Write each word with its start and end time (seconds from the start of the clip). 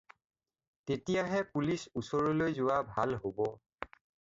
তেতিয়াহে 0.91 1.41
পুলিচ 1.57 1.85
ওচৰলৈ 2.03 2.57
যোৱা 2.63 2.81
ভাল 2.91 3.17
হ'ব। 3.27 3.45